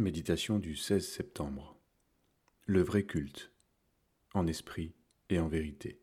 Méditation 0.00 0.58
du 0.58 0.76
16 0.76 1.06
septembre. 1.06 1.78
Le 2.64 2.80
vrai 2.80 3.02
culte, 3.02 3.52
en 4.32 4.46
esprit 4.46 4.94
et 5.28 5.38
en 5.38 5.46
vérité. 5.46 6.00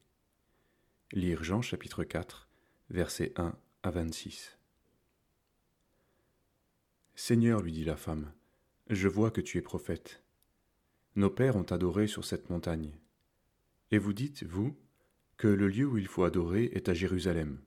Lire 1.13 1.43
Jean 1.43 1.63
chapitre 1.63 2.03
4, 2.03 2.47
versets 2.91 3.33
1 3.37 3.57
à 3.81 3.89
26. 3.89 4.59
Seigneur, 7.15 7.63
lui 7.63 7.71
dit 7.71 7.85
la 7.85 7.97
femme, 7.97 8.31
je 8.87 9.07
vois 9.07 9.31
que 9.31 9.41
tu 9.41 9.57
es 9.57 9.63
prophète. 9.63 10.21
Nos 11.15 11.31
pères 11.31 11.55
ont 11.55 11.63
adoré 11.63 12.05
sur 12.05 12.23
cette 12.23 12.51
montagne. 12.51 12.99
Et 13.89 13.97
vous 13.97 14.13
dites, 14.13 14.43
vous, 14.43 14.77
que 15.37 15.47
le 15.47 15.67
lieu 15.67 15.87
où 15.87 15.97
il 15.97 16.07
faut 16.07 16.23
adorer 16.23 16.65
est 16.65 16.87
à 16.87 16.93
Jérusalem. 16.93 17.63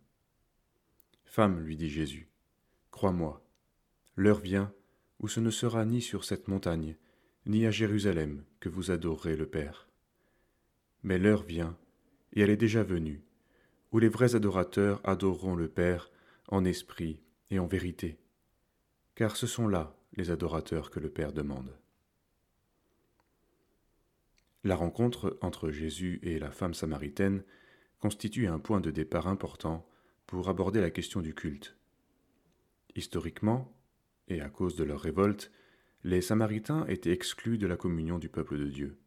Femme, 1.25 1.59
lui 1.59 1.77
dit 1.77 1.91
Jésus, 1.91 2.31
crois-moi, 2.93 3.45
l'heure 4.15 4.39
vient 4.39 4.73
où 5.21 5.29
ce 5.29 5.41
ne 5.41 5.51
sera 5.51 5.85
ni 5.85 6.03
sur 6.03 6.25
cette 6.25 6.49
montagne, 6.49 6.97
ni 7.47 7.67
à 7.67 7.71
Jérusalem 7.71 8.45
que 8.59 8.69
vous 8.69 8.91
adorerez 8.91 9.37
le 9.37 9.47
Père. 9.47 9.89
Mais 11.03 11.19
l'heure 11.19 11.43
vient, 11.43 11.77
et 12.33 12.41
elle 12.41 12.51
est 12.51 12.57
déjà 12.57 12.83
venue, 12.83 13.23
où 13.93 13.99
les 13.99 14.09
vrais 14.09 14.35
adorateurs 14.35 15.01
adoreront 15.05 15.55
le 15.55 15.69
Père 15.69 16.11
en 16.49 16.65
esprit 16.65 17.21
et 17.51 17.59
en 17.59 17.67
vérité, 17.67 18.19
car 19.15 19.37
ce 19.37 19.47
sont 19.47 19.69
là 19.69 19.97
les 20.17 20.31
adorateurs 20.31 20.91
que 20.91 21.01
le 21.01 21.11
Père 21.11 21.33
demande. 21.33 21.77
La 24.65 24.77
rencontre 24.77 25.39
entre 25.41 25.71
Jésus 25.71 26.19
et 26.23 26.39
la 26.39 26.51
femme 26.51 26.75
samaritaine 26.75 27.43
constitue 27.99 28.47
un 28.47 28.59
point 28.59 28.81
de 28.81 28.91
départ 28.91 29.27
important 29.27 29.87
pour 30.27 30.49
aborder 30.49 30.81
la 30.81 30.91
question 30.91 31.21
du 31.21 31.35
culte. 31.35 31.77
Historiquement, 32.95 33.73
et 34.31 34.41
à 34.41 34.49
cause 34.49 34.77
de 34.77 34.85
leur 34.85 35.01
révolte, 35.01 35.51
les 36.05 36.23
Samaritains 36.23 36.87
étaient 36.87 37.13
exclus 37.13 37.59
de 37.59 37.67
la 37.67 37.77
communion 37.77 38.19
du 38.19 38.29
peuple 38.29 38.59
de 38.59 38.67
Dieu. 38.67 38.99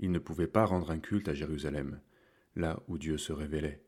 Ils 0.00 0.10
ne 0.10 0.18
pouvaient 0.18 0.46
pas 0.46 0.64
rendre 0.64 0.90
un 0.90 0.98
culte 0.98 1.28
à 1.28 1.34
Jérusalem, 1.34 2.00
là 2.56 2.82
où 2.88 2.98
Dieu 2.98 3.16
se 3.16 3.32
révélait, 3.32 3.82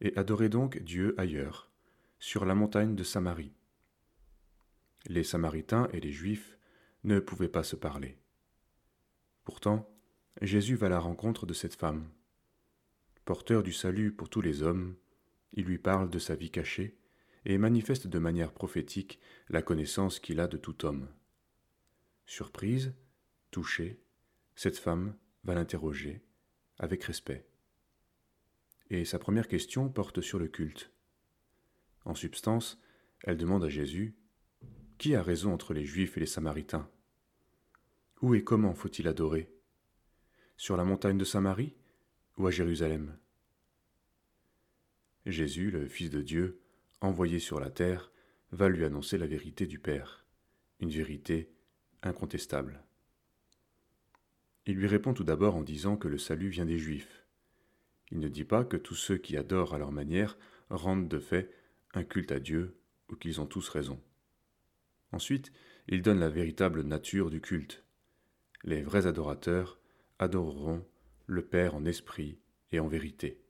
et 0.00 0.16
adorer 0.16 0.48
donc 0.48 0.78
Dieu 0.78 1.14
ailleurs, 1.18 1.70
sur 2.18 2.44
la 2.44 2.54
montagne 2.54 2.96
de 2.96 3.04
Samarie. 3.04 3.52
Les 5.06 5.24
Samaritains 5.24 5.88
et 5.92 6.00
les 6.00 6.12
Juifs 6.12 6.58
ne 7.04 7.20
pouvaient 7.20 7.48
pas 7.48 7.64
se 7.64 7.76
parler. 7.76 8.18
Pourtant, 9.44 9.88
Jésus 10.40 10.76
va 10.76 10.86
à 10.86 10.90
la 10.90 10.98
rencontre 10.98 11.46
de 11.46 11.52
cette 11.52 11.74
femme. 11.74 12.08
Porteur 13.24 13.62
du 13.62 13.72
salut 13.72 14.12
pour 14.12 14.28
tous 14.28 14.40
les 14.40 14.62
hommes, 14.62 14.96
il 15.52 15.64
lui 15.64 15.78
parle 15.78 16.10
de 16.10 16.18
sa 16.18 16.34
vie 16.34 16.50
cachée, 16.50 16.96
et 17.44 17.58
manifeste 17.58 18.06
de 18.06 18.18
manière 18.18 18.52
prophétique 18.52 19.18
la 19.48 19.62
connaissance 19.62 20.20
qu'il 20.20 20.40
a 20.40 20.46
de 20.46 20.56
tout 20.56 20.84
homme. 20.84 21.08
Surprise, 22.26 22.94
touchée, 23.50 24.00
cette 24.54 24.78
femme 24.78 25.16
va 25.44 25.54
l'interroger 25.54 26.22
avec 26.78 27.04
respect. 27.04 27.46
Et 28.90 29.04
sa 29.04 29.18
première 29.18 29.48
question 29.48 29.88
porte 29.88 30.20
sur 30.20 30.38
le 30.38 30.48
culte. 30.48 30.92
En 32.04 32.14
substance, 32.14 32.80
elle 33.22 33.36
demande 33.36 33.64
à 33.64 33.68
Jésus 33.68 34.16
Qui 34.98 35.14
a 35.14 35.22
raison 35.22 35.52
entre 35.52 35.74
les 35.74 35.84
Juifs 35.84 36.16
et 36.16 36.20
les 36.20 36.26
Samaritains? 36.26 36.88
Où 38.20 38.34
et 38.34 38.44
comment 38.44 38.74
faut-il 38.74 39.08
adorer? 39.08 39.52
Sur 40.56 40.76
la 40.76 40.84
montagne 40.84 41.18
de 41.18 41.24
Samarie 41.24 41.74
ou 42.36 42.46
à 42.46 42.50
Jérusalem? 42.50 43.18
Jésus, 45.26 45.70
le 45.70 45.88
Fils 45.88 46.10
de 46.10 46.22
Dieu, 46.22 46.61
envoyé 47.04 47.38
sur 47.38 47.60
la 47.60 47.70
terre, 47.70 48.12
va 48.50 48.68
lui 48.68 48.84
annoncer 48.84 49.18
la 49.18 49.26
vérité 49.26 49.66
du 49.66 49.78
Père, 49.78 50.24
une 50.80 50.90
vérité 50.90 51.50
incontestable. 52.02 52.82
Il 54.66 54.76
lui 54.76 54.86
répond 54.86 55.14
tout 55.14 55.24
d'abord 55.24 55.56
en 55.56 55.62
disant 55.62 55.96
que 55.96 56.08
le 56.08 56.18
salut 56.18 56.48
vient 56.48 56.66
des 56.66 56.78
Juifs. 56.78 57.24
Il 58.10 58.20
ne 58.20 58.28
dit 58.28 58.44
pas 58.44 58.64
que 58.64 58.76
tous 58.76 58.94
ceux 58.94 59.16
qui 59.16 59.36
adorent 59.36 59.74
à 59.74 59.78
leur 59.78 59.90
manière 59.90 60.36
rendent 60.70 61.08
de 61.08 61.18
fait 61.18 61.50
un 61.94 62.04
culte 62.04 62.32
à 62.32 62.38
Dieu 62.38 62.76
ou 63.08 63.16
qu'ils 63.16 63.40
ont 63.40 63.46
tous 63.46 63.68
raison. 63.68 64.00
Ensuite, 65.12 65.52
il 65.88 66.02
donne 66.02 66.20
la 66.20 66.28
véritable 66.28 66.82
nature 66.82 67.30
du 67.30 67.40
culte. 67.40 67.84
Les 68.64 68.82
vrais 68.82 69.06
adorateurs 69.06 69.80
adoreront 70.18 70.86
le 71.26 71.42
Père 71.42 71.74
en 71.74 71.84
esprit 71.84 72.38
et 72.70 72.80
en 72.80 72.86
vérité. 72.86 73.40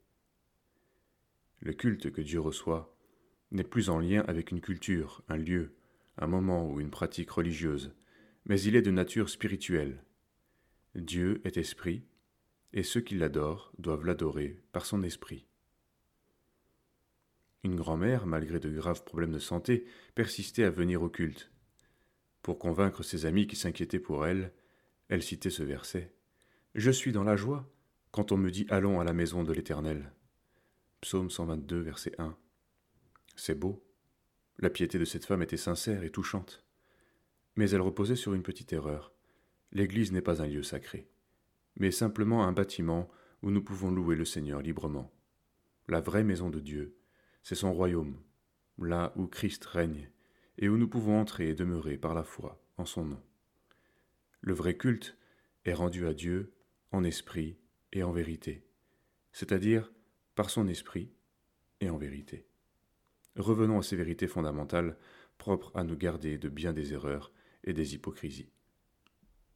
Le 1.59 1.73
culte 1.73 2.11
que 2.11 2.21
Dieu 2.21 2.39
reçoit 2.39 2.92
n'est 3.53 3.63
plus 3.63 3.89
en 3.89 3.99
lien 3.99 4.23
avec 4.27 4.51
une 4.51 4.61
culture, 4.61 5.23
un 5.29 5.37
lieu, 5.37 5.75
un 6.17 6.27
moment 6.27 6.69
ou 6.69 6.79
une 6.79 6.89
pratique 6.89 7.31
religieuse, 7.31 7.93
mais 8.45 8.59
il 8.61 8.75
est 8.75 8.81
de 8.81 8.91
nature 8.91 9.29
spirituelle. 9.29 10.03
Dieu 10.95 11.41
est 11.43 11.57
esprit, 11.57 12.03
et 12.73 12.83
ceux 12.83 13.01
qui 13.01 13.15
l'adorent 13.15 13.71
doivent 13.77 14.05
l'adorer 14.05 14.61
par 14.71 14.85
son 14.85 15.03
esprit. 15.03 15.45
Une 17.63 17.75
grand-mère, 17.75 18.25
malgré 18.25 18.59
de 18.59 18.69
graves 18.69 19.03
problèmes 19.03 19.31
de 19.31 19.39
santé, 19.39 19.85
persistait 20.15 20.65
à 20.65 20.69
venir 20.69 21.01
au 21.01 21.09
culte. 21.09 21.51
Pour 22.41 22.59
convaincre 22.59 23.03
ses 23.03 23.25
amis 23.25 23.47
qui 23.47 23.55
s'inquiétaient 23.55 23.99
pour 23.99 24.27
elle, 24.27 24.51
elle 25.07 25.23
citait 25.23 25.49
ce 25.49 25.63
verset. 25.63 26.13
Je 26.75 26.91
suis 26.91 27.13
dans 27.13 27.23
la 27.23 27.37
joie 27.37 27.71
quand 28.11 28.31
on 28.31 28.37
me 28.37 28.51
dit 28.51 28.65
Allons 28.69 28.99
à 28.99 29.03
la 29.03 29.13
maison 29.13 29.43
de 29.43 29.53
l'Éternel. 29.53 30.11
Psaume 30.99 31.29
122, 31.29 31.79
verset 31.79 32.13
1. 32.17 32.35
C'est 33.35 33.57
beau. 33.57 33.83
La 34.59 34.69
piété 34.69 34.99
de 34.99 35.05
cette 35.05 35.25
femme 35.25 35.41
était 35.41 35.57
sincère 35.57 36.03
et 36.03 36.11
touchante. 36.11 36.63
Mais 37.55 37.69
elle 37.71 37.81
reposait 37.81 38.15
sur 38.15 38.33
une 38.33 38.43
petite 38.43 38.73
erreur. 38.73 39.11
L'Église 39.71 40.11
n'est 40.11 40.21
pas 40.21 40.41
un 40.41 40.47
lieu 40.47 40.63
sacré, 40.63 41.09
mais 41.77 41.91
simplement 41.91 42.45
un 42.45 42.51
bâtiment 42.51 43.09
où 43.41 43.49
nous 43.49 43.63
pouvons 43.63 43.91
louer 43.91 44.15
le 44.15 44.25
Seigneur 44.25 44.61
librement. 44.61 45.11
La 45.87 45.99
vraie 45.99 46.23
maison 46.23 46.49
de 46.49 46.59
Dieu, 46.59 46.95
c'est 47.41 47.55
son 47.55 47.73
royaume, 47.73 48.21
là 48.77 49.13
où 49.15 49.27
Christ 49.27 49.65
règne, 49.65 50.09
et 50.57 50.69
où 50.69 50.77
nous 50.77 50.87
pouvons 50.87 51.19
entrer 51.19 51.49
et 51.49 51.55
demeurer 51.55 51.97
par 51.97 52.13
la 52.13 52.23
foi 52.23 52.63
en 52.77 52.85
son 52.85 53.05
nom. 53.05 53.21
Le 54.41 54.53
vrai 54.53 54.77
culte 54.77 55.17
est 55.65 55.73
rendu 55.73 56.05
à 56.07 56.13
Dieu 56.13 56.53
en 56.91 57.03
esprit 57.03 57.57
et 57.91 58.03
en 58.03 58.11
vérité, 58.11 58.63
c'est-à-dire 59.31 59.91
par 60.35 60.49
son 60.49 60.67
esprit 60.67 61.11
et 61.81 61.89
en 61.89 61.97
vérité. 61.97 62.47
Revenons 63.35 63.79
à 63.79 63.83
ces 63.83 63.95
vérités 63.95 64.27
fondamentales 64.27 64.97
propres 65.37 65.71
à 65.75 65.83
nous 65.83 65.97
garder 65.97 66.37
de 66.37 66.49
bien 66.49 66.73
des 66.73 66.93
erreurs 66.93 67.31
et 67.63 67.73
des 67.73 67.95
hypocrisies. 67.95 68.51